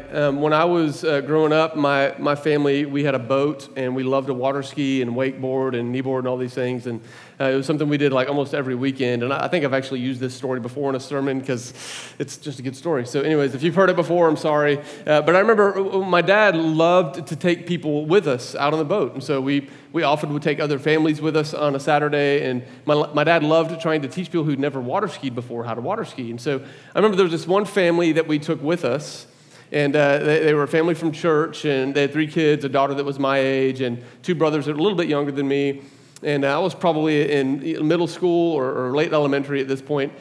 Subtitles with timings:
[0.00, 0.14] right.
[0.14, 3.94] Um, when I was uh, growing up, my, my family, we had a boat and
[3.94, 6.86] we loved to water ski and wakeboard and kneeboard and all these things.
[6.86, 7.00] And
[7.40, 9.22] uh, it was something we did like almost every weekend.
[9.22, 11.72] And I, think I've actually used this story before in a sermon because
[12.18, 13.06] it's just a good story.
[13.06, 14.78] So, anyways, if you've heard it before, I'm sorry.
[15.06, 18.78] Uh, but I remember uh, my dad loved to take people with us out on
[18.78, 19.14] the boat.
[19.14, 22.48] And so we, we often would take other families with us on a Saturday.
[22.48, 25.74] And my, my dad loved trying to teach people who'd never water skied before how
[25.74, 26.30] to water ski.
[26.30, 26.58] And so
[26.94, 29.26] I remember there was this one family that we took with us.
[29.72, 32.68] And uh, they, they, were a family from church, and they had three kids a
[32.68, 35.48] daughter that was my age, and two brothers that were a little bit younger than
[35.48, 35.82] me.
[36.22, 40.12] And uh, I was probably in middle school or, or late elementary at this point.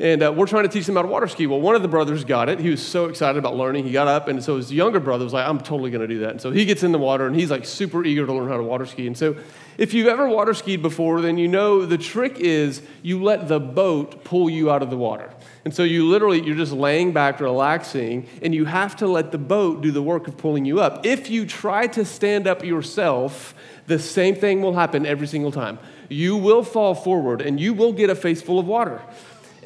[0.00, 1.46] And uh, we're trying to teach them how to water ski.
[1.46, 2.58] Well, one of the brothers got it.
[2.58, 3.84] He was so excited about learning.
[3.84, 6.20] He got up, and so his younger brother was like, I'm totally going to do
[6.20, 6.30] that.
[6.30, 8.56] And so he gets in the water, and he's like super eager to learn how
[8.56, 9.06] to water ski.
[9.06, 9.36] And so
[9.78, 13.60] if you've ever water skied before, then you know the trick is you let the
[13.60, 15.30] boat pull you out of the water.
[15.64, 19.38] And so you literally, you're just laying back, relaxing, and you have to let the
[19.38, 21.06] boat do the work of pulling you up.
[21.06, 23.54] If you try to stand up yourself,
[23.86, 25.78] the same thing will happen every single time.
[26.10, 29.00] You will fall forward and you will get a face full of water.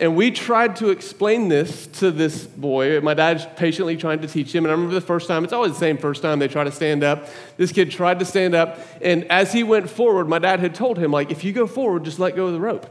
[0.01, 3.01] And we tried to explain this to this boy.
[3.01, 4.65] My dad's patiently trying to teach him.
[4.65, 6.71] And I remember the first time, it's always the same first time they try to
[6.71, 7.29] stand up.
[7.57, 8.79] This kid tried to stand up.
[9.03, 12.05] And as he went forward, my dad had told him, like, if you go forward,
[12.05, 12.87] just let go of the rope.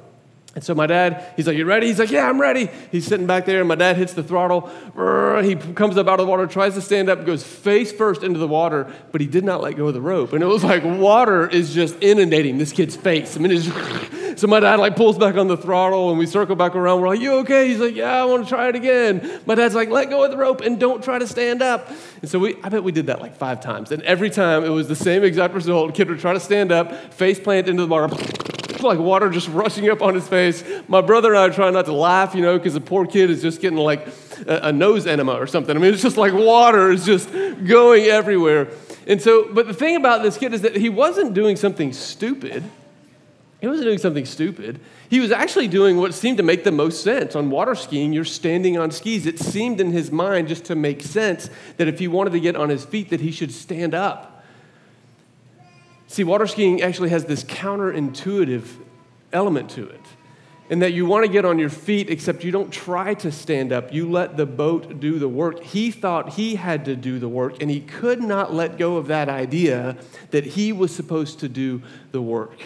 [0.57, 1.85] And so my dad, he's like, You ready?
[1.85, 2.67] He's like, Yeah, I'm ready.
[2.91, 4.61] He's sitting back there, and my dad hits the throttle.
[5.43, 8.39] He comes up out of the water, tries to stand up, goes face first into
[8.39, 10.33] the water, but he did not let go of the rope.
[10.33, 13.37] And it was like water is just inundating this kid's face.
[13.37, 16.55] I mean, it's so my dad like pulls back on the throttle, and we circle
[16.55, 17.01] back around.
[17.01, 17.67] We're like, You okay?
[17.67, 19.41] He's like, Yeah, I want to try it again.
[19.45, 21.87] My dad's like, Let go of the rope and don't try to stand up.
[22.23, 23.91] And so we, I bet we did that like five times.
[23.91, 25.93] And every time it was the same exact result.
[25.93, 29.89] Kid would try to stand up, face plant into the water like water just rushing
[29.89, 30.63] up on his face.
[30.87, 33.29] My brother and I are trying not to laugh, you know, because the poor kid
[33.29, 34.07] is just getting like
[34.45, 35.75] a, a nose enema or something.
[35.75, 38.69] I mean, it's just like water is just going everywhere.
[39.07, 42.63] And so, but the thing about this kid is that he wasn't doing something stupid.
[43.61, 44.79] He wasn't doing something stupid.
[45.09, 47.35] He was actually doing what seemed to make the most sense.
[47.35, 49.25] On water skiing, you're standing on skis.
[49.25, 52.55] It seemed in his mind just to make sense that if he wanted to get
[52.55, 54.36] on his feet, that he should stand up.
[56.07, 58.65] See, water skiing actually has this counterintuitive
[59.33, 60.01] element to it.
[60.69, 63.71] In that you want to get on your feet, except you don't try to stand
[63.71, 63.93] up.
[63.93, 65.63] You let the boat do the work.
[65.63, 69.07] He thought he had to do the work, and he could not let go of
[69.07, 69.95] that idea
[70.31, 71.81] that he was supposed to do
[72.11, 72.59] the work.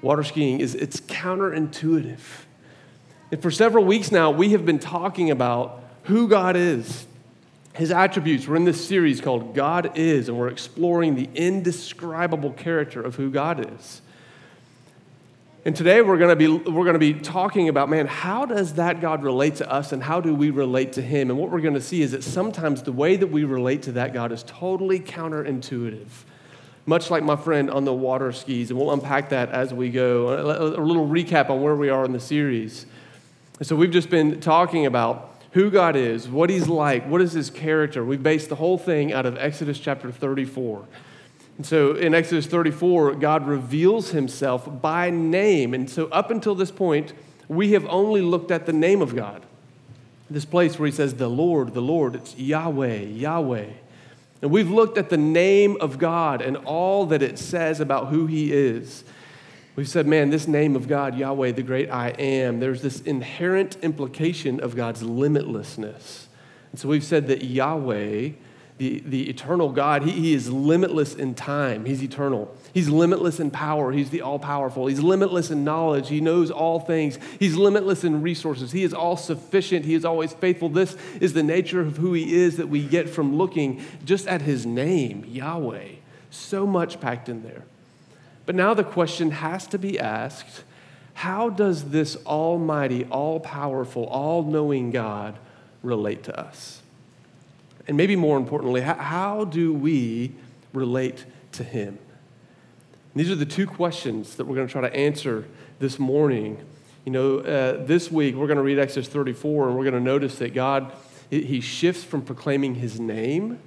[0.00, 2.20] Water skiing is it's counterintuitive.
[3.30, 7.06] And for several weeks now, we have been talking about who God is,
[7.74, 8.48] his attributes.
[8.48, 13.30] We're in this series called God is, and we're exploring the indescribable character of who
[13.30, 14.02] God is.
[15.62, 18.74] And today we're going to be we're going to be talking about man, how does
[18.74, 21.28] that God relate to us and how do we relate to him?
[21.28, 23.92] And what we're going to see is that sometimes the way that we relate to
[23.92, 26.08] that God is totally counterintuitive.
[26.86, 30.30] Much like my friend on the water skis, and we'll unpack that as we go.
[30.30, 32.86] A, little recap on where we are in the series.
[33.58, 37.32] And so we've just been talking about who God is, what He's like, what is
[37.32, 38.04] His character.
[38.04, 40.86] We based the whole thing out of Exodus chapter 34.
[41.56, 45.74] And so in Exodus 34, God reveals Himself by name.
[45.74, 47.12] And so up until this point,
[47.48, 49.42] we have only looked at the name of God.
[50.30, 53.66] This place where He says, the Lord, the Lord, it's Yahweh, Yahweh.
[54.42, 58.26] And we've looked at the name of God and all that it says about who
[58.26, 59.04] He is.
[59.76, 63.76] We've said, man, this name of God, Yahweh, the great I am, there's this inherent
[63.82, 66.26] implication of God's limitlessness.
[66.72, 68.30] And so we've said that Yahweh,
[68.78, 71.84] the, the eternal God, he, he is limitless in time.
[71.84, 72.54] He's eternal.
[72.72, 73.92] He's limitless in power.
[73.92, 74.86] He's the all powerful.
[74.86, 76.08] He's limitless in knowledge.
[76.08, 77.18] He knows all things.
[77.38, 78.72] He's limitless in resources.
[78.72, 79.84] He is all sufficient.
[79.84, 80.68] He is always faithful.
[80.68, 84.42] This is the nature of who He is that we get from looking just at
[84.42, 85.88] His name, Yahweh.
[86.30, 87.64] So much packed in there.
[88.46, 90.64] But now the question has to be asked
[91.14, 95.38] how does this almighty, all powerful, all knowing God
[95.82, 96.80] relate to us?
[97.86, 100.32] And maybe more importantly, how do we
[100.72, 101.98] relate to Him?
[103.12, 105.46] And these are the two questions that we're going to try to answer
[105.78, 106.64] this morning.
[107.04, 110.00] You know, uh, this week we're going to read Exodus 34 and we're going to
[110.00, 110.92] notice that God,
[111.28, 113.58] He shifts from proclaiming His name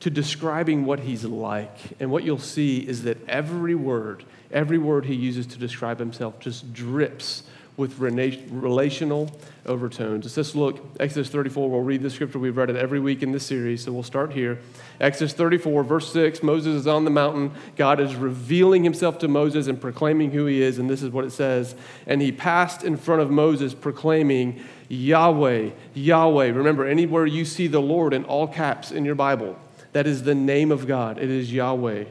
[0.00, 1.76] to describing what he's like.
[2.00, 6.40] And what you'll see is that every word, every word he uses to describe himself
[6.40, 7.44] just drips
[7.76, 9.30] with relational
[9.64, 10.24] overtones.
[10.24, 11.70] Let's just look, Exodus 34.
[11.70, 12.38] We'll read the scripture.
[12.38, 14.58] We've read it every week in this series, so we'll start here.
[15.00, 17.52] Exodus 34, verse 6 Moses is on the mountain.
[17.76, 21.24] God is revealing himself to Moses and proclaiming who he is, and this is what
[21.24, 21.74] it says.
[22.06, 26.48] And he passed in front of Moses, proclaiming, Yahweh, Yahweh.
[26.48, 29.56] Remember, anywhere you see the Lord in all caps in your Bible,
[29.92, 31.18] that is the name of God.
[31.18, 32.04] It is Yahweh.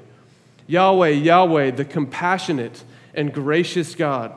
[0.67, 2.83] Yahweh, Yahweh, the compassionate
[3.13, 4.33] and gracious God,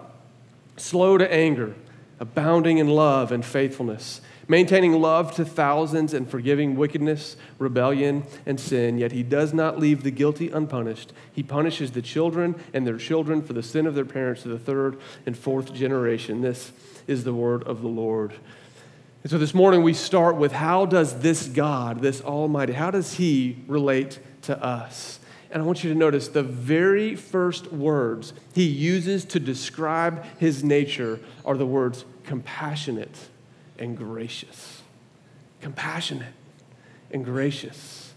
[0.76, 1.74] slow to anger,
[2.18, 8.98] abounding in love and faithfulness maintaining love to thousands and forgiving wickedness, rebellion, and sin.
[8.98, 11.12] Yet he does not leave the guilty unpunished.
[11.32, 14.58] He punishes the children and their children for the sin of their parents to the
[14.58, 16.42] third and fourth generation.
[16.42, 16.72] This
[17.06, 18.34] is the word of the Lord.
[19.22, 23.14] And so this morning we start with how does this God, this Almighty, how does
[23.14, 25.20] he relate to us?
[25.52, 30.64] And I want you to notice the very first words he uses to describe his
[30.64, 33.16] nature are the words compassionate
[33.78, 34.82] and gracious.
[35.60, 36.32] Compassionate
[37.12, 38.14] and gracious.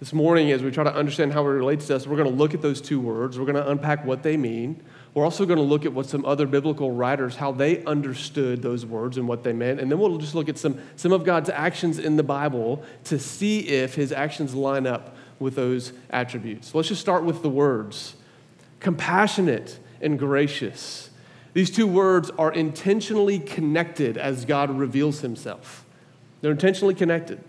[0.00, 2.34] This morning, as we try to understand how it relates to us, we're going to
[2.34, 3.38] look at those two words.
[3.38, 4.82] We're going to unpack what they mean.
[5.14, 8.84] We're also going to look at what some other biblical writers, how they understood those
[8.84, 9.80] words and what they meant.
[9.80, 13.20] And then we'll just look at some, some of God's actions in the Bible to
[13.20, 16.74] see if his actions line up with those attributes.
[16.74, 18.16] Let's just start with the words
[18.80, 21.08] compassionate and gracious.
[21.54, 25.86] These two words are intentionally connected as God reveals himself.
[26.40, 27.42] They're intentionally connected.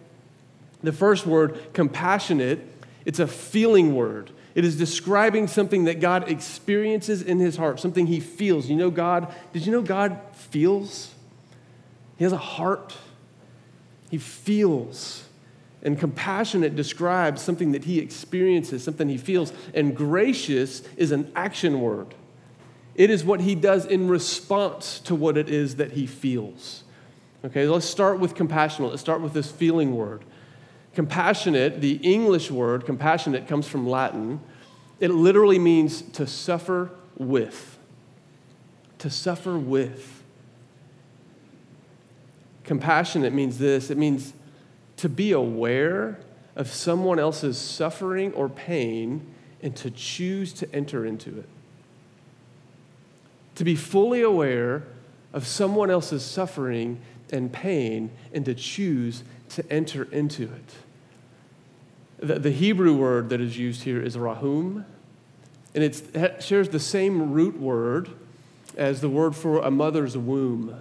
[0.81, 2.59] The first word, compassionate,
[3.03, 4.31] it's a feeling word.
[4.55, 8.69] It is describing something that God experiences in his heart, something he feels.
[8.69, 11.13] You know, God, did you know God feels?
[12.17, 12.95] He has a heart.
[14.09, 15.25] He feels.
[15.83, 19.51] And compassionate describes something that he experiences, something he feels.
[19.73, 22.15] And gracious is an action word.
[22.95, 26.85] It is what he does in response to what it is that he feels.
[27.43, 28.89] Okay, let's start with compassionate.
[28.89, 30.23] Let's start with this feeling word.
[30.95, 34.39] Compassionate, the English word compassionate comes from Latin.
[34.99, 37.77] It literally means to suffer with.
[38.99, 40.23] To suffer with.
[42.63, 44.33] Compassionate means this it means
[44.97, 46.19] to be aware
[46.55, 51.49] of someone else's suffering or pain and to choose to enter into it
[53.55, 54.83] to be fully aware
[55.33, 57.01] of someone else's suffering
[57.31, 60.75] and pain and to choose to enter into it.
[62.19, 64.85] The, the Hebrew word that is used here is rahum,
[65.73, 68.09] and it shares the same root word
[68.77, 70.75] as the word for a mother's womb.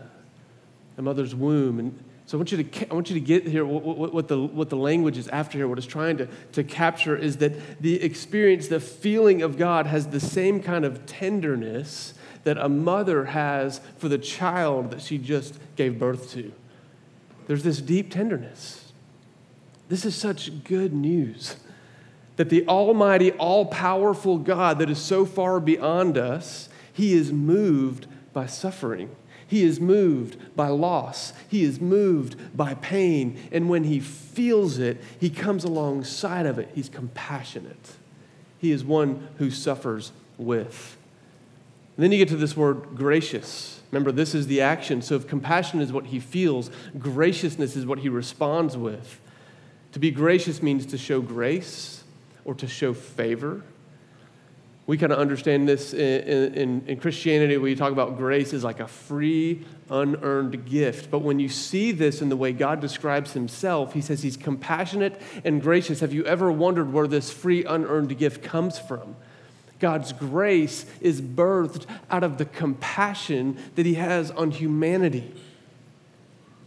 [0.96, 1.78] A mother's womb.
[1.80, 4.38] And so I want you to, I want you to get here what, what, the,
[4.38, 8.02] what the language is after here, what it's trying to, to capture is that the
[8.02, 12.14] experience, the feeling of God has the same kind of tenderness
[12.44, 16.52] that a mother has for the child that she just gave birth to.
[17.46, 18.83] There's this deep tenderness.
[19.88, 21.56] This is such good news
[22.36, 28.06] that the Almighty, all powerful God that is so far beyond us, He is moved
[28.32, 29.14] by suffering.
[29.46, 31.32] He is moved by loss.
[31.48, 33.38] He is moved by pain.
[33.52, 36.70] And when he feels it, he comes alongside of it.
[36.74, 37.92] He's compassionate.
[38.58, 40.96] He is one who suffers with.
[41.96, 43.80] And then you get to this word gracious.
[43.92, 45.02] Remember, this is the action.
[45.02, 49.20] So if compassion is what he feels, graciousness is what he responds with.
[49.94, 52.02] To be gracious means to show grace
[52.44, 53.62] or to show favor.
[54.88, 57.56] We kind of understand this in, in, in, Christianity.
[57.58, 61.12] We talk about grace as like a free, unearned gift.
[61.12, 65.22] But when you see this in the way God describes himself, he says he's compassionate
[65.44, 66.00] and gracious.
[66.00, 69.14] Have you ever wondered where this free, unearned gift comes from?
[69.78, 75.32] God's grace is birthed out of the compassion that He has on humanity.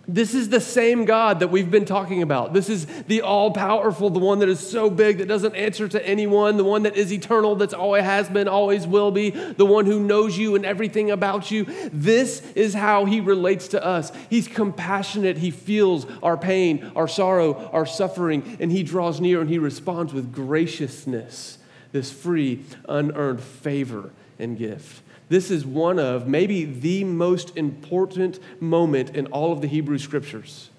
[0.09, 2.53] This is the same God that we've been talking about.
[2.53, 6.07] This is the all powerful, the one that is so big that doesn't answer to
[6.07, 9.85] anyone, the one that is eternal, that's always has been, always will be, the one
[9.85, 11.65] who knows you and everything about you.
[11.91, 14.13] This is how he relates to us.
[14.29, 15.39] He's compassionate.
[15.39, 20.13] He feels our pain, our sorrow, our suffering, and he draws near and he responds
[20.13, 21.57] with graciousness
[21.91, 25.01] this free, unearned favor and gift.
[25.29, 30.69] This is one of maybe the most important moment in all of the Hebrew scriptures.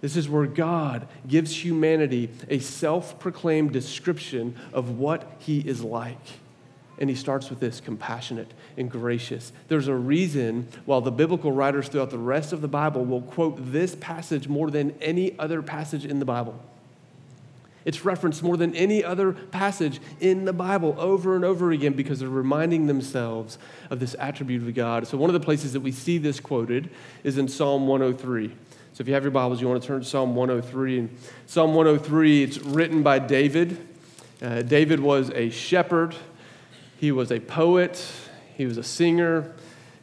[0.00, 6.18] This is where God gives humanity a self proclaimed description of what he is like.
[6.98, 9.52] And he starts with this compassionate and gracious.
[9.68, 13.72] There's a reason why the biblical writers throughout the rest of the Bible will quote
[13.72, 16.60] this passage more than any other passage in the Bible.
[17.84, 22.20] It's referenced more than any other passage in the Bible over and over again because
[22.20, 23.58] they're reminding themselves
[23.90, 25.06] of this attribute of God.
[25.06, 26.90] So, one of the places that we see this quoted
[27.24, 28.48] is in Psalm 103.
[28.48, 30.98] So, if you have your Bibles, you want to turn to Psalm 103.
[30.98, 33.78] And Psalm 103, it's written by David.
[34.40, 36.16] Uh, David was a shepherd,
[36.98, 38.04] he was a poet,
[38.56, 39.52] he was a singer,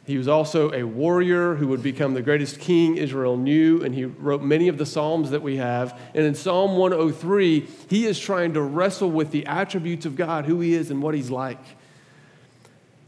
[0.06, 4.06] He was also a warrior who would become the greatest king Israel knew, and he
[4.06, 5.98] wrote many of the Psalms that we have.
[6.14, 10.60] And in Psalm 103, he is trying to wrestle with the attributes of God, who
[10.60, 11.62] he is, and what he's like.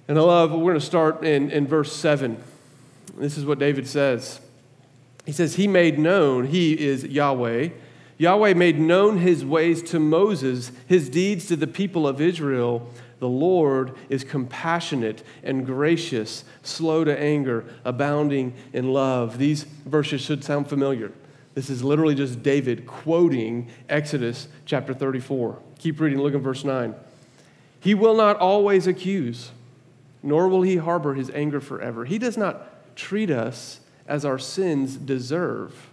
[0.06, 2.42] And I love, we're going to start in, in verse 7.
[3.16, 4.40] This is what David says.
[5.24, 7.70] He says, He made known, He is Yahweh.
[8.18, 12.88] Yahweh made known His ways to Moses, His deeds to the people of Israel.
[13.22, 19.38] The Lord is compassionate and gracious, slow to anger, abounding in love.
[19.38, 21.12] These verses should sound familiar.
[21.54, 25.56] This is literally just David quoting Exodus chapter 34.
[25.78, 26.96] Keep reading, look at verse 9.
[27.78, 29.52] He will not always accuse,
[30.24, 32.04] nor will he harbor his anger forever.
[32.04, 35.90] He does not treat us as our sins deserve.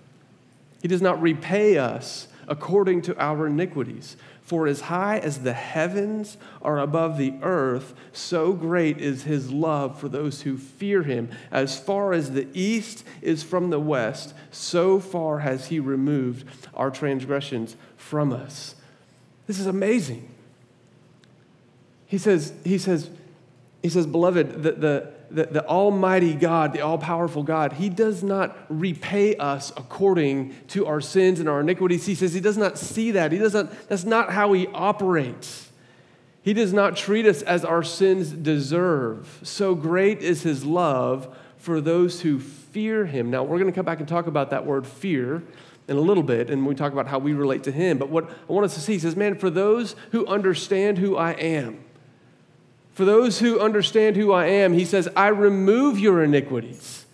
[0.82, 4.18] He does not repay us according to our iniquities.
[4.42, 10.00] For as high as the heavens are above the earth, so great is his love
[10.00, 11.30] for those who fear him.
[11.52, 16.90] As far as the east is from the west, so far has he removed our
[16.90, 18.74] transgressions from us.
[19.46, 20.28] This is amazing.
[22.08, 23.12] He says, he says,
[23.84, 28.24] he says, beloved, the, the, the, the Almighty God, the all powerful God, He does
[28.24, 32.06] not repay us according to our sins and our iniquities.
[32.06, 33.32] He says He does not see that.
[33.32, 35.70] He doesn't, that's not how He operates.
[36.42, 39.40] He does not treat us as our sins deserve.
[39.44, 43.30] So great is His love for those who fear Him.
[43.30, 45.44] Now, we're going to come back and talk about that word fear
[45.88, 47.98] in a little bit, and we talk about how we relate to Him.
[47.98, 51.18] But what I want us to see, He says, man, for those who understand who
[51.18, 51.84] I am,
[53.00, 57.06] for those who understand who I am, he says, I remove your iniquities.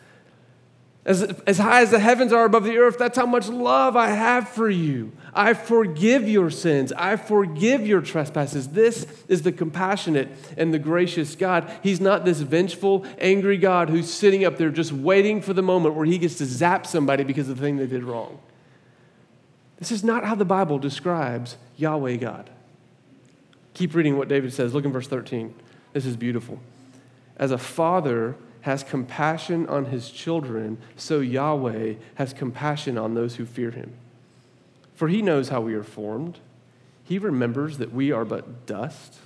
[1.06, 4.08] As, as high as the heavens are above the earth, that's how much love I
[4.08, 5.12] have for you.
[5.32, 6.92] I forgive your sins.
[6.94, 8.70] I forgive your trespasses.
[8.70, 11.72] This is the compassionate and the gracious God.
[11.84, 15.94] He's not this vengeful, angry God who's sitting up there just waiting for the moment
[15.94, 18.40] where he gets to zap somebody because of the thing they did wrong.
[19.78, 22.50] This is not how the Bible describes Yahweh God.
[23.76, 24.74] Keep reading what David says.
[24.74, 25.54] Look in verse 13.
[25.96, 26.60] This is beautiful.
[27.38, 33.46] As a father has compassion on his children, so Yahweh has compassion on those who
[33.46, 33.94] fear him.
[34.94, 36.40] For he knows how we are formed.
[37.06, 39.20] He remembers that we are but dust,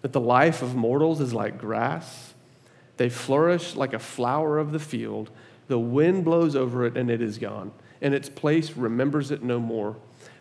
[0.00, 2.32] that the life of mortals is like grass.
[2.96, 5.28] They flourish like a flower of the field.
[5.68, 9.60] The wind blows over it and it is gone, and its place remembers it no
[9.60, 9.96] more.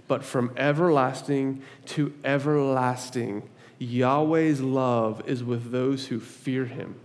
[0.08, 3.50] But from everlasting to everlasting,
[3.84, 6.96] Yahweh's love is with those who fear him,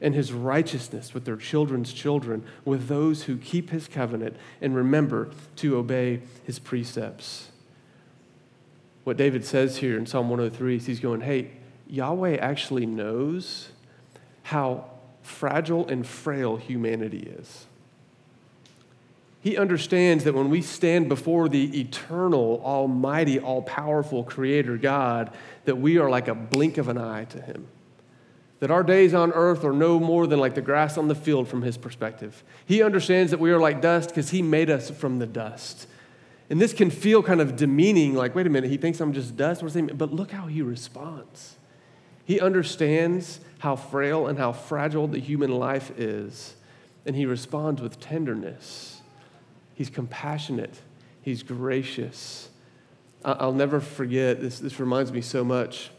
[0.00, 5.30] and his righteousness with their children's children, with those who keep his covenant and remember
[5.56, 7.50] to obey his precepts.
[9.04, 11.50] What David says here in Psalm 103 is he's going, hey,
[11.86, 13.70] Yahweh actually knows
[14.44, 14.84] how
[15.22, 17.66] fragile and frail humanity is.
[19.42, 25.32] He understands that when we stand before the eternal, almighty, all powerful Creator God,
[25.64, 27.66] that we are like a blink of an eye to Him.
[28.58, 31.48] That our days on earth are no more than like the grass on the field
[31.48, 32.44] from His perspective.
[32.66, 35.86] He understands that we are like dust because He made us from the dust.
[36.50, 39.38] And this can feel kind of demeaning, like, wait a minute, He thinks I'm just
[39.38, 39.62] dust.
[39.96, 41.56] But look how He responds.
[42.26, 46.56] He understands how frail and how fragile the human life is,
[47.06, 48.99] and He responds with tenderness
[49.80, 50.78] He's compassionate,
[51.22, 52.50] He's gracious.
[53.24, 55.90] I'll never forget, this, this reminds me so much.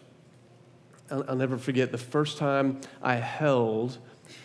[1.09, 3.97] I'll, I'll never forget the first time I held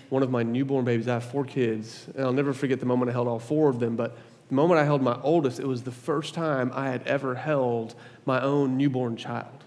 [0.08, 1.06] one of my newborn babies.
[1.06, 3.78] I have four kids, and I'll never forget the moment I held all four of
[3.78, 3.94] them.
[3.94, 4.16] But
[4.48, 7.94] the moment I held my oldest, it was the first time I had ever held
[8.24, 9.64] my own newborn child.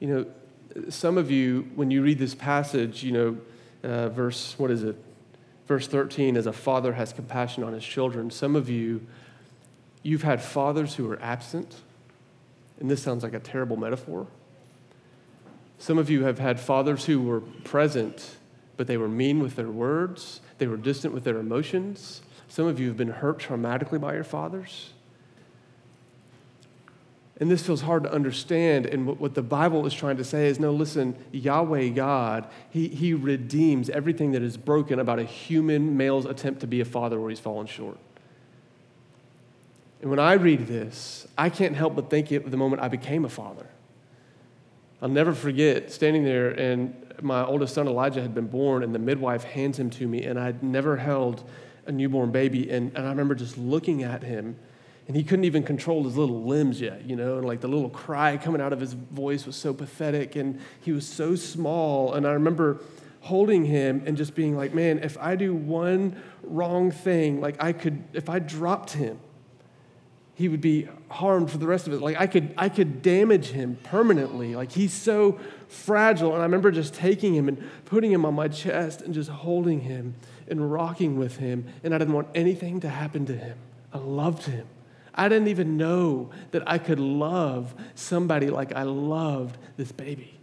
[0.00, 0.26] You know,
[0.88, 3.38] some of you, when you read this passage, you know,
[3.84, 4.96] uh, verse, what is it?
[5.70, 8.28] Verse 13, as a father has compassion on his children.
[8.28, 9.06] Some of you,
[10.02, 11.76] you've had fathers who are absent,
[12.80, 14.26] and this sounds like a terrible metaphor.
[15.78, 18.34] Some of you have had fathers who were present,
[18.76, 22.22] but they were mean with their words, they were distant with their emotions.
[22.48, 24.90] Some of you have been hurt traumatically by your fathers.
[27.40, 28.84] And this feels hard to understand.
[28.84, 33.14] And what the Bible is trying to say is no, listen, Yahweh God, he, he
[33.14, 37.30] redeems everything that is broken about a human male's attempt to be a father where
[37.30, 37.96] he's fallen short.
[40.02, 43.24] And when I read this, I can't help but think of the moment I became
[43.24, 43.66] a father.
[45.02, 48.98] I'll never forget standing there, and my oldest son Elijah had been born, and the
[48.98, 51.48] midwife hands him to me, and I'd never held
[51.86, 52.70] a newborn baby.
[52.70, 54.56] And, and I remember just looking at him
[55.10, 57.90] and he couldn't even control his little limbs yet, you know, and like the little
[57.90, 62.14] cry coming out of his voice was so pathetic, and he was so small.
[62.14, 62.80] And I remember
[63.22, 66.14] holding him and just being like, man, if I do one
[66.44, 69.18] wrong thing, like I could, if I dropped him,
[70.36, 72.00] he would be harmed for the rest of it.
[72.00, 74.54] Like I could, I could damage him permanently.
[74.54, 76.34] Like he's so fragile.
[76.34, 79.80] And I remember just taking him and putting him on my chest and just holding
[79.80, 80.14] him
[80.46, 81.66] and rocking with him.
[81.82, 83.58] And I didn't want anything to happen to him.
[83.92, 84.68] I loved him.
[85.14, 90.34] I didn't even know that I could love somebody like I loved this baby.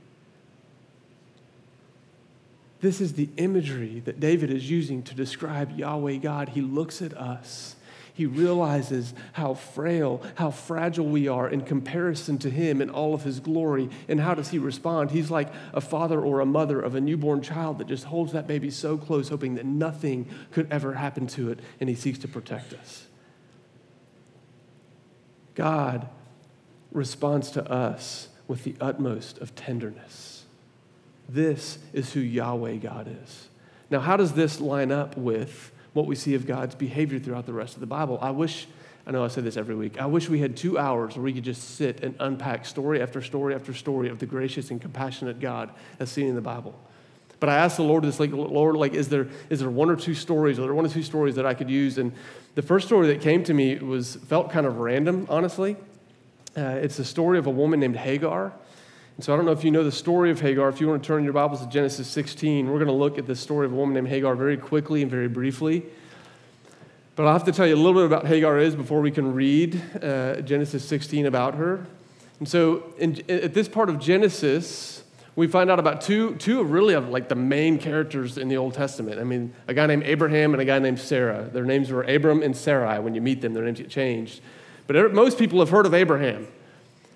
[2.79, 6.49] This is the imagery that David is using to describe Yahweh God.
[6.49, 7.75] He looks at us
[8.17, 13.21] he realizes how frail, how fragile we are in comparison to him in all of
[13.21, 13.91] his glory.
[14.07, 15.11] And how does he respond?
[15.11, 18.47] He's like a father or a mother of a newborn child that just holds that
[18.47, 22.27] baby so close, hoping that nothing could ever happen to it, and he seeks to
[22.27, 23.06] protect us.
[25.57, 26.07] God
[26.93, 30.45] responds to us with the utmost of tenderness.
[31.27, 33.49] This is who Yahweh God is.
[33.89, 37.53] Now, how does this line up with what we see of God's behavior throughout the
[37.53, 38.19] rest of the Bible.
[38.21, 38.67] I wish,
[39.07, 41.33] I know I say this every week, I wish we had two hours where we
[41.33, 45.39] could just sit and unpack story after story after story of the gracious and compassionate
[45.39, 46.79] God as seen in the Bible.
[47.39, 49.95] But I asked the Lord this, like, Lord, like, is there, is there one or
[49.95, 51.97] two stories, or there one or two stories that I could use?
[51.97, 52.11] And
[52.55, 55.75] the first story that came to me was felt kind of random, honestly.
[56.57, 58.51] Uh, it's the story of a woman named Hagar.
[59.15, 60.69] And so I don't know if you know the story of Hagar.
[60.69, 63.27] If you want to turn your Bibles to Genesis 16, we're going to look at
[63.27, 65.83] the story of a woman named Hagar very quickly and very briefly.
[67.15, 69.33] But I'll have to tell you a little bit about Hagar is before we can
[69.33, 71.85] read uh, Genesis 16 about her.
[72.37, 75.03] And so in, at this part of Genesis,
[75.37, 78.57] we find out about two, two of really of like the main characters in the
[78.57, 79.19] Old Testament.
[79.19, 81.47] I mean, a guy named Abraham and a guy named Sarah.
[81.53, 82.97] Their names were Abram and Sarai.
[82.97, 84.41] When you meet them, their names get changed.
[84.87, 86.47] But er, most people have heard of Abraham.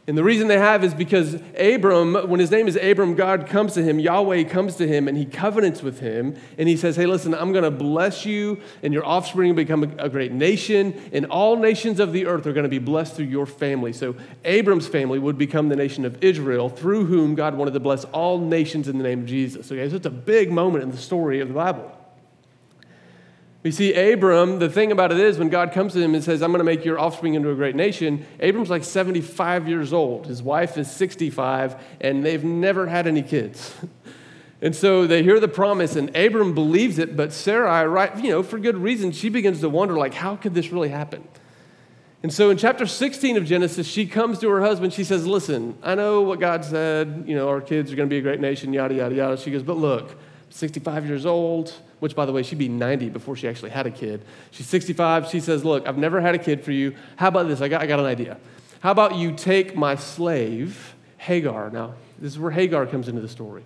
[0.07, 3.75] And the reason they have is because Abram, when his name is Abram, God comes
[3.75, 6.35] to him, Yahweh comes to him, and he covenants with him.
[6.57, 9.83] And he says, Hey, listen, I'm going to bless you, and your offspring will become
[9.83, 13.27] a, great nation, and all nations of the earth are going to be blessed through
[13.27, 13.93] your family.
[13.93, 18.03] So Abram's family would become the nation of Israel, through whom God wanted to bless
[18.05, 19.71] all nations in the name of Jesus.
[19.71, 21.95] Okay, so it's a big moment in the story of the Bible.
[23.63, 26.41] We see Abram, the thing about it is, when God comes to him and says,
[26.41, 30.25] I'm going to make your offspring into a great nation, Abram's like 75 years old.
[30.25, 33.75] His wife is 65, and they've never had any kids.
[34.63, 38.43] And so they hear the promise, and Abram believes it, but Sarai, right, you know,
[38.43, 41.27] for good reason, she begins to wonder, like, how could this really happen?
[42.23, 44.93] And so in chapter 16 of Genesis, she comes to her husband.
[44.93, 48.13] She says, Listen, I know what God said, you know, our kids are going to
[48.13, 49.37] be a great nation, yada, yada, yada.
[49.37, 50.15] She goes, But look,
[50.51, 53.91] 65 years old, which, by the way, she'd be 90 before she actually had a
[53.91, 54.21] kid.
[54.51, 55.27] She's 65.
[55.27, 56.95] She says, Look, I've never had a kid for you.
[57.15, 57.61] How about this?
[57.61, 58.37] I got, I got an idea.
[58.81, 61.69] How about you take my slave, Hagar?
[61.69, 63.63] Now, this is where Hagar comes into the story.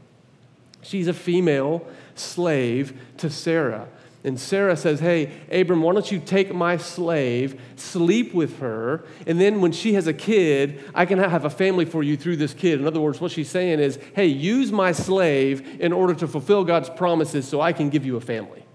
[0.81, 3.87] She's a female slave to Sarah.
[4.25, 9.39] And Sarah says, Hey, Abram, why don't you take my slave, sleep with her, and
[9.39, 12.53] then when she has a kid, I can have a family for you through this
[12.53, 12.81] kid.
[12.81, 16.63] In other words, what she's saying is, Hey, use my slave in order to fulfill
[16.63, 18.65] God's promises so I can give you a family.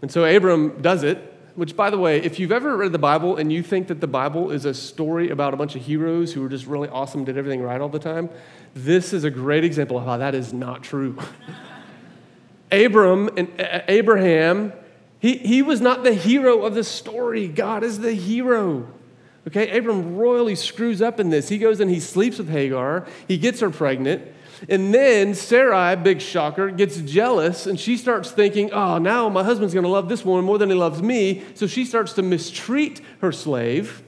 [0.00, 1.18] And so Abram does it,
[1.54, 4.06] which, by the way, if you've ever read the Bible and you think that the
[4.06, 7.36] Bible is a story about a bunch of heroes who were just really awesome, did
[7.36, 8.30] everything right all the time,
[8.72, 11.18] this is a great example of how that is not true.
[12.72, 14.72] Abram and uh, uh, Abraham,
[15.20, 17.46] he, he was not the hero of the story.
[17.46, 18.88] God is the hero.
[19.46, 21.48] Okay, Abram royally screws up in this.
[21.48, 23.06] He goes and he sleeps with Hagar.
[23.28, 24.22] He gets her pregnant.
[24.68, 29.74] And then Sarai, big shocker, gets jealous and she starts thinking, oh, now my husband's
[29.74, 31.42] going to love this woman more than he loves me.
[31.54, 34.02] So she starts to mistreat her slave.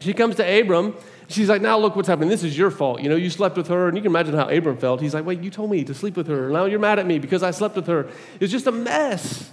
[0.00, 0.96] She comes to Abram
[1.30, 2.28] she's like, now look what's happening.
[2.28, 3.00] This is your fault.
[3.00, 5.00] You know, you slept with her, and you can imagine how Abram felt.
[5.00, 6.50] He's like, wait, you told me to sleep with her.
[6.50, 8.08] Now you're mad at me because I slept with her.
[8.40, 9.50] It's just a mess.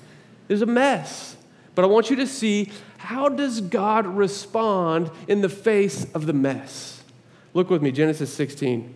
[0.50, 1.36] It's a mess.
[1.76, 6.34] But I want you to see how does God respond in the face of the
[6.34, 7.04] mess?
[7.54, 8.94] Look with me, Genesis 16.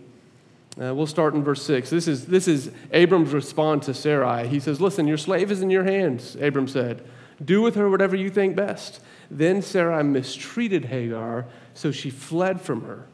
[0.82, 1.90] Uh, we'll start in verse 6.
[1.90, 4.48] This is, this is Abram's response to Sarai.
[4.48, 7.04] He says, Listen, your slave is in your hands, Abram said.
[7.44, 9.02] Do with her whatever you think best.
[9.30, 13.08] Then Sarai mistreated Hagar so she fled from her.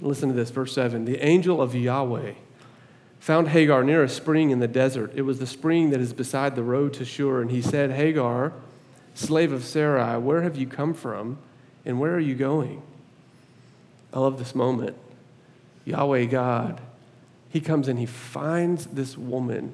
[0.00, 1.04] Listen to this, verse 7.
[1.04, 2.34] The angel of Yahweh
[3.18, 5.12] found Hagar near a spring in the desert.
[5.14, 7.40] It was the spring that is beside the road to Shur.
[7.40, 8.52] And he said, Hagar,
[9.14, 11.38] slave of Sarai, where have you come from
[11.86, 12.82] and where are you going?
[14.12, 14.96] I love this moment.
[15.84, 16.80] Yahweh God,
[17.48, 19.72] he comes and he finds this woman.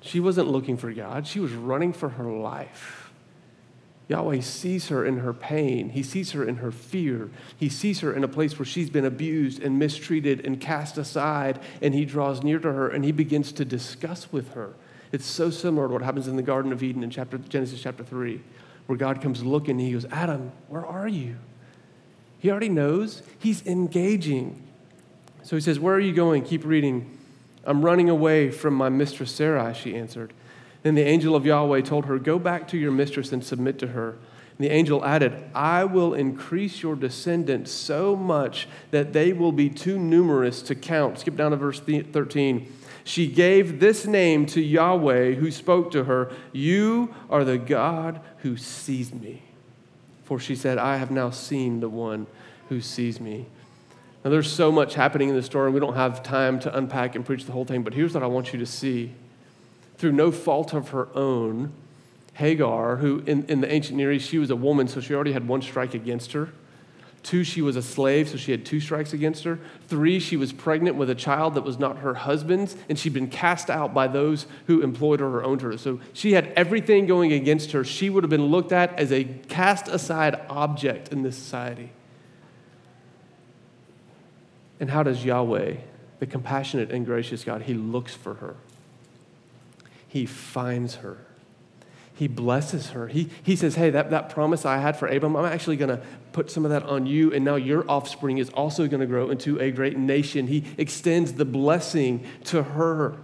[0.00, 3.01] She wasn't looking for God, she was running for her life.
[4.12, 5.88] Yahweh sees her in her pain.
[5.88, 7.30] He sees her in her fear.
[7.56, 11.58] He sees her in a place where she's been abused and mistreated and cast aside,
[11.80, 14.74] and he draws near to her and he begins to discuss with her.
[15.12, 18.04] It's so similar to what happens in the Garden of Eden in chapter, Genesis chapter
[18.04, 18.42] 3,
[18.84, 21.36] where God comes looking and he goes, Adam, where are you?
[22.38, 23.22] He already knows.
[23.38, 24.62] He's engaging.
[25.42, 26.44] So he says, Where are you going?
[26.44, 27.18] Keep reading.
[27.64, 30.34] I'm running away from my mistress Sarai, she answered.
[30.82, 33.88] Then the angel of Yahweh told her, Go back to your mistress and submit to
[33.88, 34.10] her.
[34.10, 39.70] And the angel added, I will increase your descendants so much that they will be
[39.70, 41.20] too numerous to count.
[41.20, 42.72] Skip down to verse 13.
[43.04, 48.56] She gave this name to Yahweh who spoke to her You are the God who
[48.56, 49.42] sees me.
[50.24, 52.26] For she said, I have now seen the one
[52.68, 53.46] who sees me.
[54.24, 57.16] Now, there's so much happening in the story, and we don't have time to unpack
[57.16, 59.12] and preach the whole thing, but here's what I want you to see
[60.02, 61.72] through no fault of her own,
[62.32, 65.30] Hagar, who in, in the ancient Near East, she was a woman, so she already
[65.30, 66.48] had one strike against her.
[67.22, 69.60] Two, she was a slave, so she had two strikes against her.
[69.86, 73.28] Three, she was pregnant with a child that was not her husband's, and she'd been
[73.28, 75.78] cast out by those who employed her or owned her.
[75.78, 77.84] So she had everything going against her.
[77.84, 81.92] She would have been looked at as a cast aside object in this society.
[84.80, 85.76] And how does Yahweh,
[86.18, 88.56] the compassionate and gracious God, He looks for her?
[90.12, 91.16] He finds her.
[92.12, 93.08] He blesses her.
[93.08, 96.02] He, he says, Hey, that, that promise I had for Abram, I'm actually going to
[96.32, 99.30] put some of that on you, and now your offspring is also going to grow
[99.30, 100.48] into a great nation.
[100.48, 103.16] He extends the blessing to her.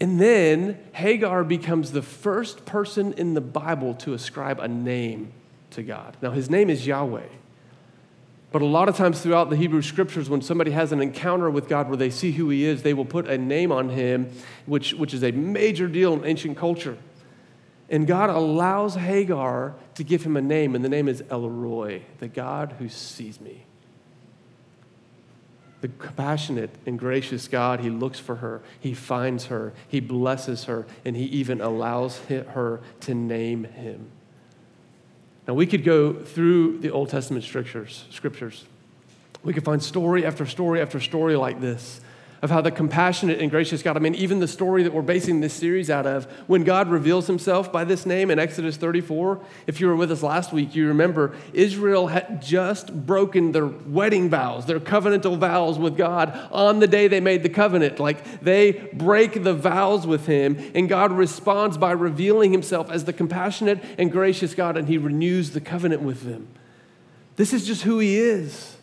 [0.00, 5.34] And then Hagar becomes the first person in the Bible to ascribe a name
[5.72, 6.16] to God.
[6.22, 7.28] Now, his name is Yahweh.
[8.54, 11.68] But a lot of times throughout the Hebrew scriptures, when somebody has an encounter with
[11.68, 14.30] God where they see who he is, they will put a name on him,
[14.64, 16.96] which, which is a major deal in ancient culture.
[17.90, 22.04] And God allows Hagar to give him a name, and the name is El Roi,
[22.20, 23.64] the God who sees me.
[25.80, 30.86] The compassionate and gracious God, he looks for her, he finds her, he blesses her,
[31.04, 34.12] and he even allows her to name him.
[35.46, 38.04] Now, we could go through the Old Testament scriptures.
[38.10, 38.64] scriptures.
[39.42, 42.00] We could find story after story after story like this
[42.42, 45.40] of how the compassionate and gracious God, I mean, even the story that we're basing
[45.40, 49.80] this series out of, when God reveals himself by this name in Exodus 34, if
[49.80, 54.66] you were with us last week, you remember Israel had just broken their wedding vows,
[54.66, 57.98] their covenantal vows with God on the day they made the covenant.
[57.98, 63.12] Like they break the vows with him, and God responds by revealing himself as the
[63.12, 66.48] compassionate and gracious God, and he renews the covenant with them.
[67.36, 68.73] This is just who he is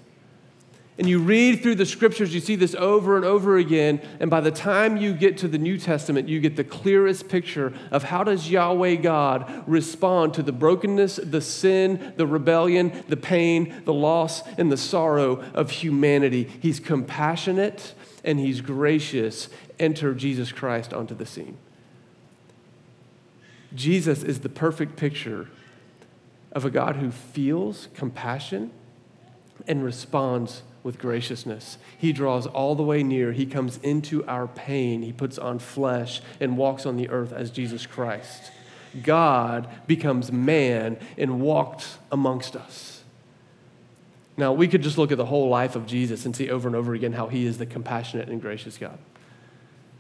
[0.98, 4.02] and you read through the scriptures, you see this over and over again.
[4.20, 7.74] And by the time you get to the New Testament, you get the clearest picture
[7.92, 13.82] of how does Yahweh God respond to the brokenness, the sin, the rebellion, the pain,
[13.86, 16.50] the loss, and the sorrow of humanity.
[16.62, 19.50] He's compassionate and he's gracious.
[19.80, 21.58] Enter Jesus Christ onto the scene.
[23.74, 25.48] Jesus is the perfect picture
[26.52, 28.72] of a God who feels compassion
[29.66, 31.78] and responds with graciousness.
[31.98, 33.32] He draws all the way near.
[33.32, 35.02] He comes into our pain.
[35.04, 38.52] He puts on flesh and walks on the earth as Jesus Christ.
[39.04, 43.04] God becomes man and walked amongst us.
[44.38, 46.76] Now, we could just look at the whole life of Jesus and see over and
[46.76, 48.98] over again how he is the compassionate and gracious God.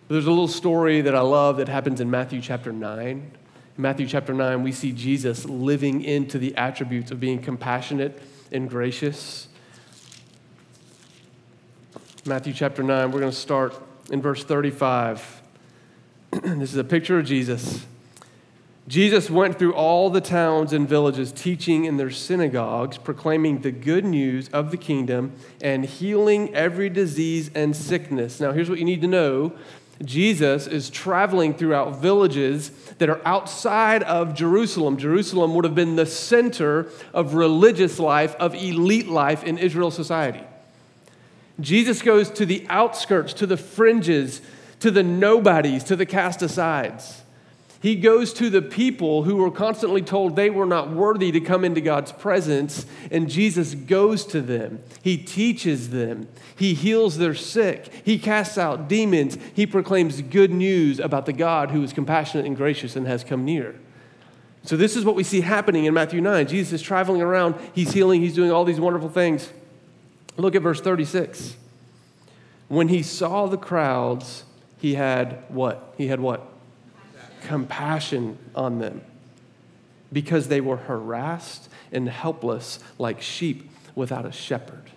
[0.07, 3.07] But there's a little story that I love that happens in Matthew chapter 9.
[3.09, 3.31] In
[3.77, 9.47] Matthew chapter 9, we see Jesus living into the attributes of being compassionate and gracious.
[12.23, 13.73] Matthew chapter 9, we're going to start
[14.11, 15.41] in verse 35.
[16.31, 17.83] this is a picture of Jesus.
[18.87, 24.05] Jesus went through all the towns and villages, teaching in their synagogues, proclaiming the good
[24.05, 25.31] news of the kingdom,
[25.61, 28.39] and healing every disease and sickness.
[28.39, 29.53] Now, here's what you need to know
[30.05, 34.97] Jesus is traveling throughout villages that are outside of Jerusalem.
[34.97, 40.43] Jerusalem would have been the center of religious life, of elite life in Israel society.
[41.61, 44.41] Jesus goes to the outskirts, to the fringes,
[44.79, 47.21] to the nobodies, to the cast asides.
[47.81, 51.65] He goes to the people who were constantly told they were not worthy to come
[51.65, 54.83] into God's presence, and Jesus goes to them.
[55.01, 56.27] He teaches them.
[56.55, 57.91] He heals their sick.
[58.05, 59.39] He casts out demons.
[59.55, 63.45] He proclaims good news about the God who is compassionate and gracious and has come
[63.45, 63.79] near.
[64.63, 66.47] So, this is what we see happening in Matthew 9.
[66.47, 69.49] Jesus is traveling around, he's healing, he's doing all these wonderful things.
[70.37, 71.55] Look at verse 36.
[72.67, 74.45] When he saw the crowds,
[74.77, 75.93] he had what?
[75.97, 76.47] He had what?
[77.41, 79.01] Compassion on them
[80.13, 84.91] because they were harassed and helpless like sheep without a shepherd.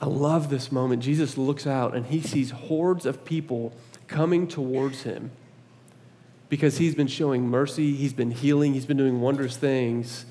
[0.00, 1.02] I love this moment.
[1.02, 3.72] Jesus looks out and he sees hordes of people
[4.06, 5.30] coming towards him
[6.48, 10.26] because he's been showing mercy, he's been healing, he's been doing wondrous things.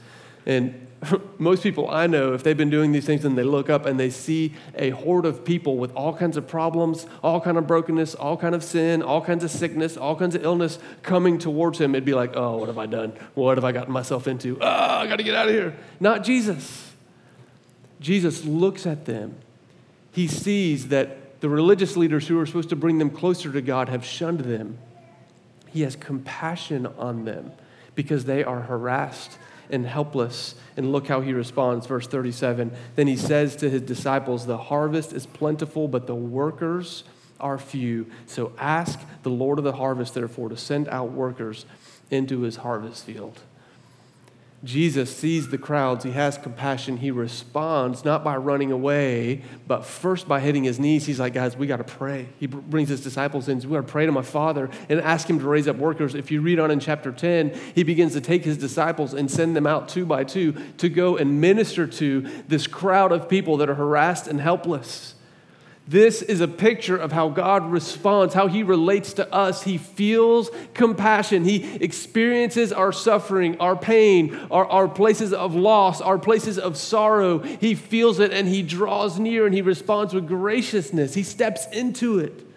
[0.45, 0.82] And
[1.37, 3.99] most people I know, if they've been doing these things and they look up and
[3.99, 8.15] they see a horde of people with all kinds of problems, all kind of brokenness,
[8.15, 11.95] all kind of sin, all kinds of sickness, all kinds of illness coming towards him,
[11.95, 13.13] it'd be like, oh, what have I done?
[13.33, 14.57] What have I gotten myself into?
[14.59, 15.75] Oh, I got to get out of here.
[15.99, 16.91] Not Jesus.
[17.99, 19.35] Jesus looks at them.
[20.11, 23.89] He sees that the religious leaders who are supposed to bring them closer to God
[23.89, 24.77] have shunned them.
[25.67, 27.51] He has compassion on them
[27.95, 29.37] because they are harassed
[29.69, 30.56] and helpless.
[30.78, 32.71] And look how he responds, verse 37.
[32.95, 37.04] Then he says to his disciples, The harvest is plentiful, but the workers
[37.39, 38.08] are few.
[38.26, 41.65] So ask the Lord of the harvest, therefore, to send out workers
[42.10, 43.39] into his harvest field.
[44.63, 50.26] Jesus sees the crowds, he has compassion, he responds not by running away, but first
[50.26, 51.06] by hitting his knees.
[51.06, 52.30] He's like, guys, we got to pray.
[52.39, 55.38] He brings his disciples in, we got to pray to my Father and ask him
[55.39, 56.15] to raise up workers.
[56.15, 59.54] If you read on in chapter 10, he begins to take his disciples and send
[59.54, 63.69] them out two by two to go and minister to this crowd of people that
[63.69, 65.15] are harassed and helpless.
[65.85, 69.63] This is a picture of how God responds, how He relates to us.
[69.63, 71.43] He feels compassion.
[71.43, 77.39] He experiences our suffering, our pain, our, our places of loss, our places of sorrow.
[77.39, 81.15] He feels it and He draws near and He responds with graciousness.
[81.15, 82.47] He steps into it.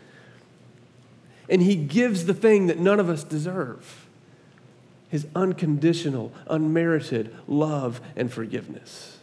[1.49, 4.07] And He gives the thing that none of us deserve
[5.09, 9.19] His unconditional, unmerited love and forgiveness.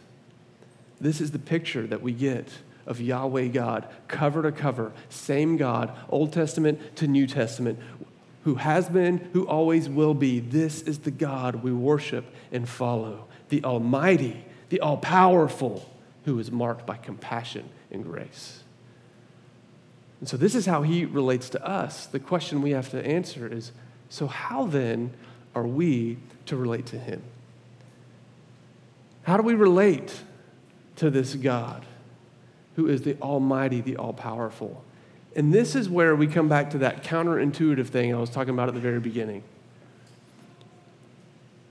[1.00, 2.48] This is the picture that we get
[2.86, 7.78] of Yahweh God, cover to cover, same God, Old Testament to New Testament,
[8.44, 10.40] who has been, who always will be.
[10.40, 15.88] This is the God we worship and follow, the Almighty, the All Powerful,
[16.24, 18.62] who is marked by compassion and grace.
[20.20, 22.06] And so, this is how he relates to us.
[22.06, 23.72] The question we have to answer is
[24.08, 25.12] so, how then
[25.54, 27.22] are we to relate to him?
[29.24, 30.20] How do we relate
[30.96, 31.84] to this God?
[32.76, 34.84] Who is the Almighty, the All Powerful.
[35.36, 38.68] And this is where we come back to that counterintuitive thing I was talking about
[38.68, 39.42] at the very beginning.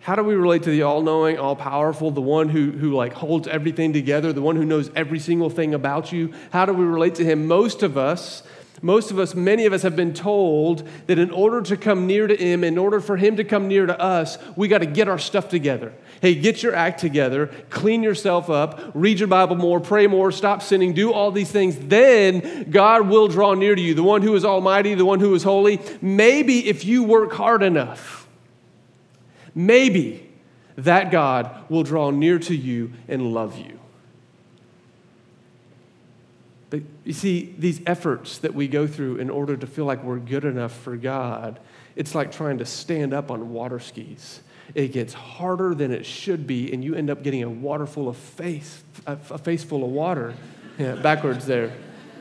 [0.04, 3.14] How do we relate to the all knowing, all powerful, the one who, who like
[3.14, 6.34] holds everything together, the one who knows every single thing about you?
[6.52, 7.48] How do we relate to him?
[7.48, 8.44] Most of us,
[8.82, 12.28] most of us, many of us have been told that in order to come near
[12.28, 15.08] to him, in order for him to come near to us, we got to get
[15.08, 19.82] our stuff together hey, get your act together, clean yourself up, read your Bible more,
[19.82, 21.78] pray more, stop sinning, do all these things.
[21.78, 25.36] Then God will draw near to you, the one who is almighty, the one who
[25.36, 25.82] is holy.
[26.02, 28.26] Maybe if you work hard enough,
[29.54, 30.32] maybe
[30.78, 33.82] that God will draw near to you and love you.
[36.74, 40.18] But you see, these efforts that we go through in order to feel like we're
[40.18, 41.60] good enough for God,
[41.96, 44.40] it's like trying to stand up on water skis
[44.76, 48.10] it gets harder than it should be, and you end up getting a water full
[48.10, 50.34] of face, a, face full of water.
[50.78, 51.68] Yeah, backwards there.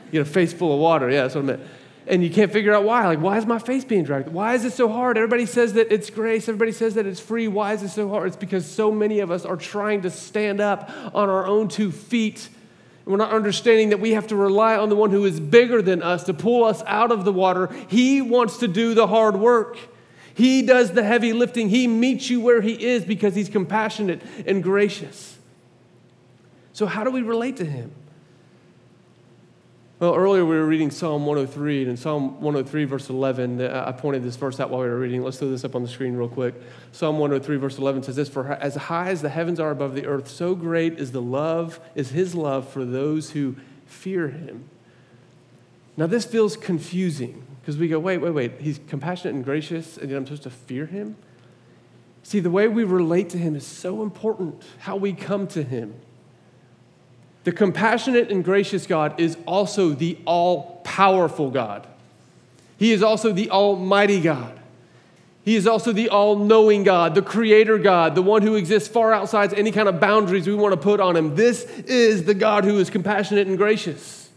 [0.07, 1.09] You get a face full of water.
[1.09, 1.61] Yeah, that's what I meant.
[2.05, 3.07] And you can't figure out why.
[3.07, 4.27] Like, why is my face being dragged?
[4.27, 5.17] Why is it so hard?
[5.17, 6.47] Everybody says that it's grace.
[6.49, 7.47] Everybody says that it's free.
[7.47, 8.27] Why is it so hard?
[8.27, 11.91] It's because so many of us are trying to stand up on our own two
[11.91, 12.49] feet.
[13.05, 16.01] We're not understanding that we have to rely on the one who is bigger than
[16.01, 17.69] us to pull us out of the water.
[17.89, 19.77] He wants to do the hard work.
[20.33, 21.69] He does the heavy lifting.
[21.69, 25.37] He meets you where He is because He's compassionate and gracious.
[26.71, 27.91] So, how do we relate to Him?
[30.03, 33.93] Well, earlier we were reading Psalm 103, and in Psalm 103, verse 11, uh, I
[33.93, 35.23] pointed this verse out while we were reading.
[35.23, 36.55] Let's throw this up on the screen real quick.
[36.91, 40.05] Psalm 103, verse 11 says this For as high as the heavens are above the
[40.05, 44.67] earth, so great is the love, is His love for those who fear Him.
[45.95, 50.11] Now, this feels confusing because we go, wait, wait, wait, he's compassionate and gracious, and
[50.11, 51.15] yet I'm supposed to fear him?
[52.23, 55.93] See, the way we relate to him is so important, how we come to him.
[57.43, 61.87] The compassionate and gracious God is also the all powerful God.
[62.77, 64.59] He is also the almighty God.
[65.45, 69.11] He is also the all knowing God, the creator God, the one who exists far
[69.11, 71.35] outside any kind of boundaries we want to put on him.
[71.35, 74.29] This is the God who is compassionate and gracious.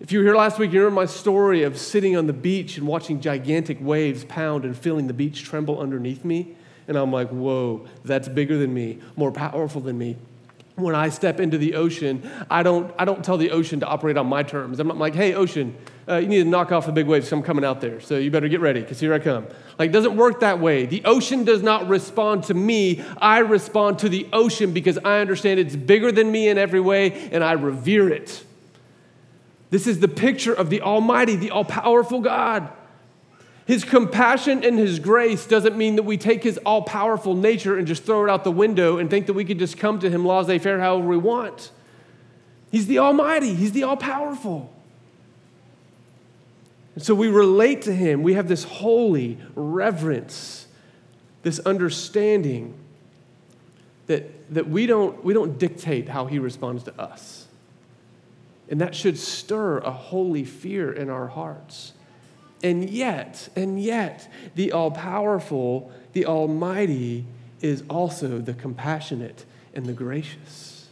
[0.00, 2.78] If you were here last week, you remember my story of sitting on the beach
[2.78, 6.54] and watching gigantic waves pound and feeling the beach tremble underneath me.
[6.86, 10.16] And I'm like, whoa, that's bigger than me, more powerful than me.
[10.78, 14.16] When I step into the ocean, I don't, I don't tell the ocean to operate
[14.16, 14.78] on my terms.
[14.78, 15.76] I'm not like, hey, ocean,
[16.08, 17.30] uh, you need to knock off the big waves.
[17.32, 18.00] I'm coming out there.
[18.00, 19.46] So you better get ready because here I come.
[19.78, 20.86] Like, doesn't work that way.
[20.86, 23.04] The ocean does not respond to me.
[23.18, 27.28] I respond to the ocean because I understand it's bigger than me in every way
[27.30, 28.44] and I revere it.
[29.70, 32.70] This is the picture of the Almighty, the all powerful God.
[33.68, 37.86] His compassion and His grace doesn't mean that we take His all powerful nature and
[37.86, 40.24] just throw it out the window and think that we can just come to Him
[40.24, 41.70] laissez faire however we want.
[42.72, 44.72] He's the Almighty, He's the all powerful.
[46.94, 48.22] And so we relate to Him.
[48.22, 50.66] We have this holy reverence,
[51.42, 52.72] this understanding
[54.06, 57.46] that, that we, don't, we don't dictate how He responds to us.
[58.70, 61.92] And that should stir a holy fear in our hearts.
[62.62, 67.24] And yet, and yet, the all powerful, the almighty
[67.60, 69.44] is also the compassionate
[69.74, 70.88] and the gracious.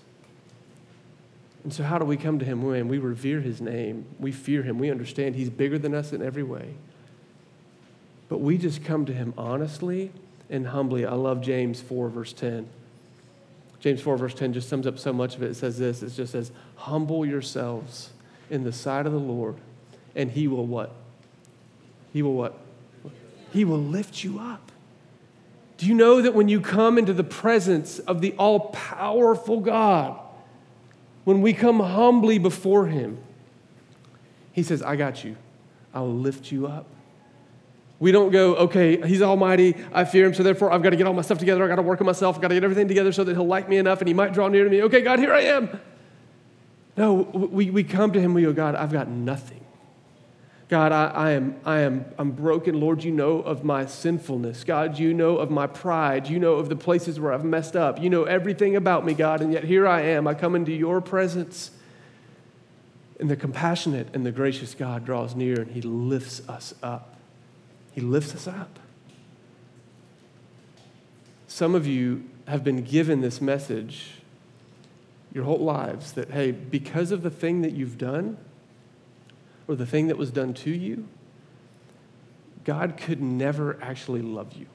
[1.65, 4.07] And so, how do we come to him when we revere his name?
[4.21, 4.79] We fear him.
[4.79, 6.75] We understand he's bigger than us in every way.
[8.29, 10.13] But we just come to him honestly
[10.49, 11.05] and humbly.
[11.05, 12.69] I love James 4, verse 10.
[13.81, 15.51] James 4, verse 10 just sums up so much of it.
[15.51, 18.11] It says this it just says, Humble yourselves
[18.51, 19.57] in the sight of the Lord,
[20.15, 20.95] and he will what?
[22.17, 22.59] He will what?
[23.53, 24.73] He will lift you up.
[25.77, 30.19] Do you know that when you come into the presence of the all powerful God,
[31.25, 33.19] when we come humbly before Him,
[34.51, 35.37] He says, I got you.
[35.93, 36.87] I'll lift you up.
[37.99, 39.77] We don't go, okay, He's almighty.
[39.93, 41.63] I fear Him, so therefore I've got to get all my stuff together.
[41.63, 42.37] I've got to work on myself.
[42.37, 44.33] I've got to get everything together so that He'll like me enough and He might
[44.33, 44.85] draw near to me.
[44.85, 45.79] Okay, God, here I am.
[46.97, 49.66] No, we, we come to Him, we go, God, I've got nothing.
[50.69, 52.81] God, I, I, am, I am I'm broken.
[52.81, 54.65] Lord, you know of my sinfulness.
[54.65, 56.29] God, you know of my pride.
[56.29, 58.01] You know of the places where I've messed up.
[58.01, 60.27] You know everything about me, God, and yet here I am.
[60.27, 61.71] I come into your presence.
[63.21, 67.17] And the compassionate and the gracious God draws near and he lifts us up.
[67.93, 68.79] He lifts us up.
[71.47, 74.17] Some of you have been given this message
[75.33, 78.37] your whole lives that, hey, because of the thing that you've done,
[79.69, 81.09] or the thing that was done to you,
[82.65, 84.67] God could never actually love you.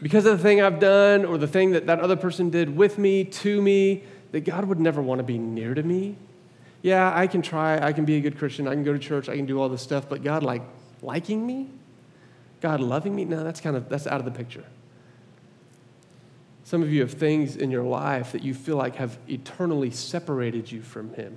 [0.00, 2.98] Because of the thing I've done or the thing that that other person did with
[2.98, 6.16] me, to me, that God would never want to be near to me.
[6.82, 9.28] Yeah, I can try, I can be a good Christian, I can go to church,
[9.28, 10.62] I can do all this stuff, but God like
[11.02, 11.68] liking me?
[12.60, 13.24] God loving me?
[13.24, 14.64] No, that's kind of that's out of the picture.
[16.64, 20.70] Some of you have things in your life that you feel like have eternally separated
[20.70, 21.36] you from him.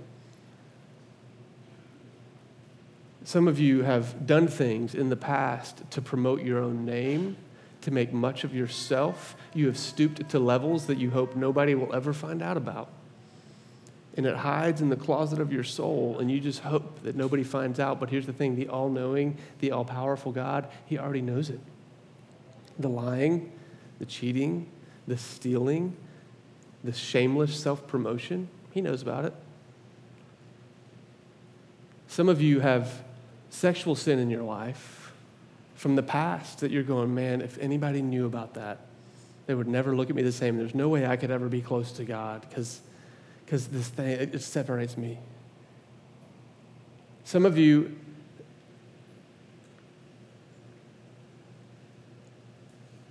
[3.32, 7.38] Some of you have done things in the past to promote your own name,
[7.80, 9.38] to make much of yourself.
[9.54, 12.90] You have stooped to levels that you hope nobody will ever find out about.
[14.18, 17.44] And it hides in the closet of your soul, and you just hope that nobody
[17.44, 18.02] finds out.
[18.02, 21.62] But here's the thing the all knowing, the all powerful God, He already knows it.
[22.80, 23.50] The lying,
[24.00, 24.68] the cheating,
[25.08, 25.96] the stealing,
[26.84, 29.34] the shameless self promotion, He knows about it.
[32.10, 33.06] Some of you have
[33.52, 35.12] sexual sin in your life
[35.76, 38.80] from the past that you're going, man, if anybody knew about that,
[39.46, 40.58] they would never look at me the same.
[40.58, 42.82] There's no way I could ever be close to God because
[43.48, 45.20] this thing, it separates me.
[47.26, 47.96] Some of you,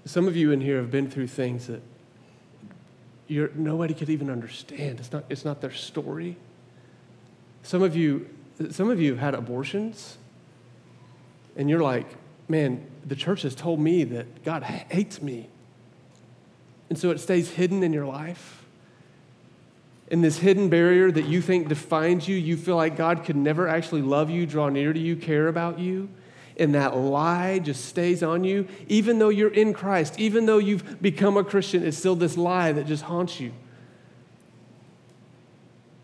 [0.05, 1.83] some of you in here have been through things that
[3.29, 5.00] you're, nobody could even understand.
[5.00, 6.37] It's not, it's not their story.
[7.62, 8.29] Some of you,
[8.70, 10.16] some of you have had abortions
[11.56, 12.06] and you're like,
[12.48, 15.48] man, the church has told me that God hates me.
[16.88, 18.64] And so it stays hidden in your life.
[20.08, 23.68] In this hidden barrier that you think defines you, you feel like God could never
[23.68, 26.08] actually love you, draw near to you, care about you.
[26.56, 28.66] And that lie just stays on you.
[28.88, 32.72] Even though you're in Christ, even though you've become a Christian, it's still this lie
[32.72, 33.52] that just haunts you.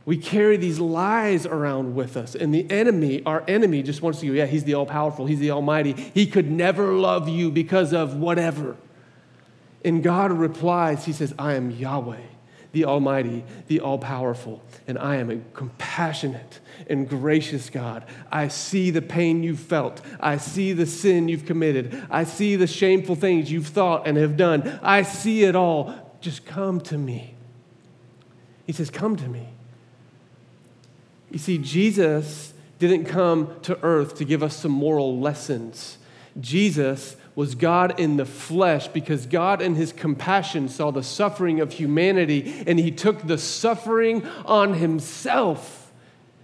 [0.07, 2.37] We carry these lies around with us.
[2.37, 5.41] And the enemy, our enemy, just wants to go, yeah, he's the all powerful, he's
[5.41, 5.93] the almighty.
[6.15, 8.77] He could never love you because of whatever.
[9.85, 12.21] And God replies, He says, I am Yahweh,
[12.71, 18.05] the almighty, the all powerful, and I am a compassionate and gracious God.
[18.31, 20.01] I see the pain you've felt.
[20.21, 22.07] I see the sin you've committed.
[22.11, 24.79] I see the shameful things you've thought and have done.
[24.83, 25.95] I see it all.
[26.21, 27.35] Just come to me.
[28.67, 29.56] He says, Come to me.
[31.31, 35.99] You see, Jesus didn't come to earth to give us some moral lessons.
[36.41, 41.73] Jesus was God in the flesh because God, in his compassion, saw the suffering of
[41.73, 45.93] humanity and he took the suffering on himself.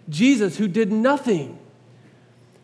[0.09, 1.59] Jesus, who did nothing,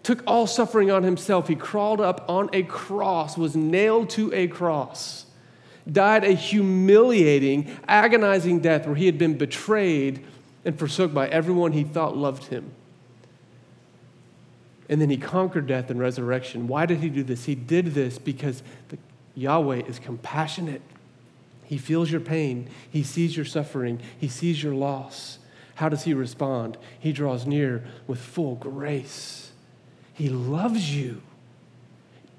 [0.03, 1.49] took all suffering on himself.
[1.49, 5.27] He crawled up on a cross, was nailed to a cross,
[5.91, 10.25] died a humiliating, agonizing death where he had been betrayed
[10.69, 12.73] and forsook by everyone he thought loved him.
[14.87, 16.69] And then he conquered death and resurrection.
[16.69, 17.47] Why did he do this?
[17.47, 18.99] He did this because the,
[19.35, 20.83] Yahweh is compassionate.
[21.65, 25.39] He feels your pain, he sees your suffering, he sees your loss.
[25.77, 26.77] How does he respond?
[27.01, 29.53] He draws near with full grace.
[30.13, 31.23] He loves you.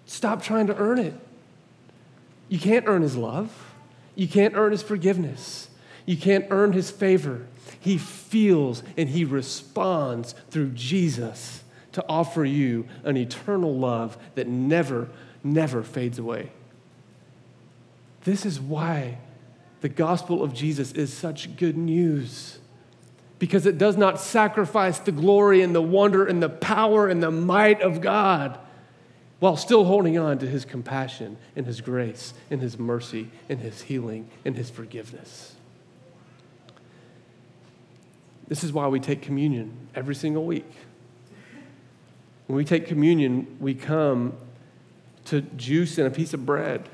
[0.06, 1.16] Stop trying to earn it.
[2.48, 3.74] You can't earn his love.
[4.14, 5.70] You can't earn his forgiveness.
[6.06, 7.48] You can't earn his favor.
[7.80, 11.64] He feels and he responds through Jesus
[11.94, 15.10] to offer you an eternal love that never,
[15.44, 16.52] never fades away.
[18.24, 19.18] This is why
[19.82, 22.60] the gospel of Jesus is such good news.
[23.40, 27.32] Because it does not sacrifice the glory and the wonder and the power and the
[27.32, 28.60] might of God
[29.40, 33.84] while still holding on to his compassion and his grace and his mercy and his
[33.84, 35.56] healing and his forgiveness.
[38.50, 40.70] This is why we take communion every single week.
[42.48, 44.34] When we take communion, we come
[45.26, 46.90] to juice and a piece of bread.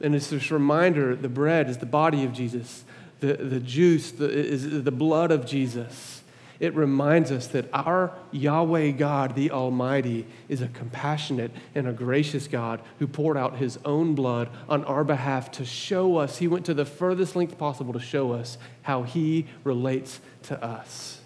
[0.00, 2.84] And it's this reminder the bread is the body of Jesus,
[3.20, 6.22] the, the juice the, is the blood of Jesus.
[6.60, 12.48] It reminds us that our Yahweh God, the Almighty, is a compassionate and a gracious
[12.48, 16.66] God who poured out his own blood on our behalf to show us, he went
[16.66, 21.20] to the furthest length possible to show us how he relates to us.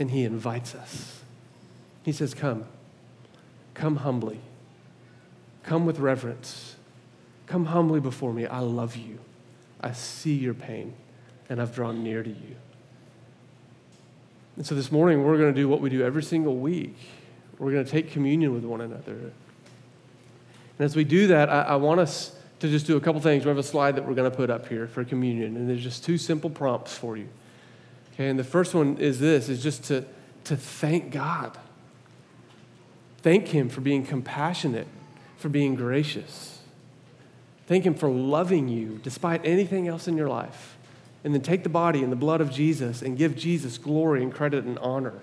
[0.00, 1.22] And he invites us.
[2.02, 2.64] He says, Come.
[3.74, 4.40] Come humbly.
[5.62, 6.74] Come with reverence.
[7.46, 8.46] Come humbly before me.
[8.46, 9.20] I love you.
[9.80, 10.94] I see your pain,
[11.48, 12.56] and I've drawn near to you.
[14.56, 16.96] And so this morning, we're going to do what we do every single week.
[17.58, 19.12] We're going to take communion with one another.
[19.12, 19.32] And
[20.84, 23.44] as we do that, I, I want us to just do a couple things.
[23.44, 25.82] We have a slide that we're going to put up here for communion, and there's
[25.82, 27.28] just two simple prompts for you.
[28.14, 30.04] Okay, and the first one is this: is just to
[30.44, 31.58] to thank God
[33.26, 34.86] Thank Him for being compassionate,
[35.36, 36.60] for being gracious.
[37.66, 40.75] Thank Him for loving you despite anything else in your life.
[41.26, 44.32] And then take the body and the blood of Jesus and give Jesus glory and
[44.32, 45.14] credit and honor.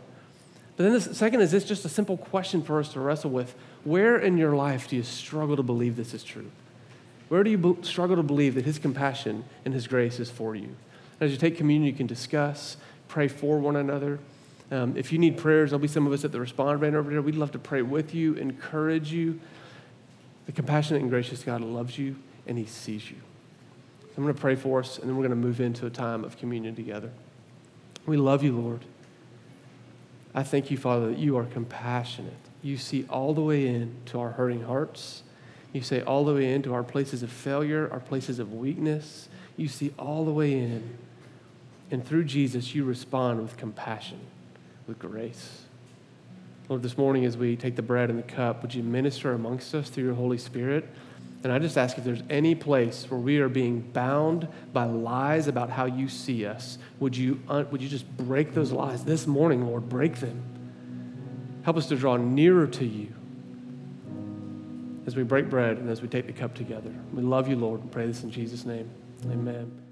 [0.76, 3.56] But then the second is this just a simple question for us to wrestle with.
[3.86, 6.52] Where in your life do you struggle to believe this is true?
[7.30, 10.76] Where do you struggle to believe that His compassion and His grace is for you?
[11.22, 12.76] As you take communion, you can discuss,
[13.08, 14.20] pray for one another.
[14.72, 17.10] Um, if you need prayers, there'll be some of us at the respond band over
[17.12, 17.22] there.
[17.22, 19.40] We'd love to pray with you, encourage you.
[20.48, 23.16] The compassionate and gracious God loves you and he sees you.
[24.16, 26.24] I'm going to pray for us, and then we're going to move into a time
[26.24, 27.12] of communion together.
[28.06, 28.82] We love you, Lord.
[30.36, 32.34] I thank you, Father, that you are compassionate.
[32.62, 35.24] You see all the way in to our hurting hearts.
[35.72, 39.30] You see all the way into our places of failure, our places of weakness.
[39.58, 40.98] You see all the way in.
[41.92, 44.20] And through Jesus, you respond with compassion
[44.88, 45.64] with grace.
[46.70, 49.76] Lord, this morning as we take the bread and the cup, would you minister amongst
[49.76, 50.88] us through your Holy Spirit?
[51.44, 55.48] And I just ask if there's any place where we are being bound by lies
[55.48, 59.68] about how you see us, would you, would you just break those lies this morning,
[59.68, 59.90] Lord?
[59.90, 60.42] Break them.
[61.64, 63.14] Help us to draw nearer to you
[65.06, 66.94] as we break bread and as we take the cup together.
[67.14, 68.90] We love you, Lord, and pray this in Jesus' name.
[69.26, 69.83] Amen.